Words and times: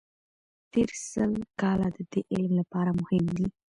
تېر 0.71 0.89
سل 1.11 1.31
کاله 1.61 1.87
د 1.95 1.97
دې 2.11 2.21
علم 2.31 2.53
لپاره 2.61 2.91
مهم 3.01 3.25
دي. 3.35 3.45